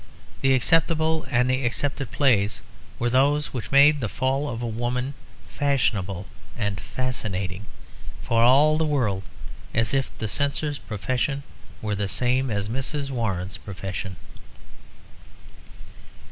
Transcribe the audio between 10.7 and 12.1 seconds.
profession were the